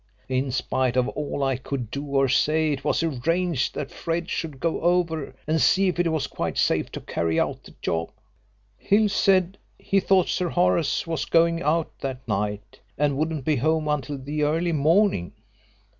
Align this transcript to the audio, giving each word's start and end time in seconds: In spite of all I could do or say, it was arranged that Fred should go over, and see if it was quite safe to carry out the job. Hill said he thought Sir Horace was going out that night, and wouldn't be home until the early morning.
In 0.29 0.49
spite 0.49 0.97
of 0.97 1.07
all 1.09 1.43
I 1.43 1.57
could 1.57 1.91
do 1.91 2.03
or 2.03 2.27
say, 2.27 2.71
it 2.71 2.83
was 2.83 3.03
arranged 3.03 3.75
that 3.75 3.91
Fred 3.91 4.31
should 4.31 4.59
go 4.59 4.81
over, 4.81 5.35
and 5.45 5.61
see 5.61 5.89
if 5.89 5.99
it 5.99 6.11
was 6.11 6.25
quite 6.25 6.57
safe 6.57 6.91
to 6.93 7.01
carry 7.01 7.39
out 7.39 7.63
the 7.65 7.75
job. 7.83 8.09
Hill 8.79 9.09
said 9.09 9.59
he 9.77 9.99
thought 9.99 10.27
Sir 10.27 10.49
Horace 10.49 11.05
was 11.05 11.25
going 11.25 11.61
out 11.61 11.91
that 11.99 12.27
night, 12.27 12.79
and 12.97 13.15
wouldn't 13.15 13.45
be 13.45 13.57
home 13.57 13.87
until 13.87 14.17
the 14.17 14.41
early 14.41 14.71
morning. 14.73 15.33